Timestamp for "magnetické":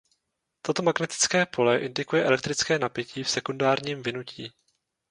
0.83-1.45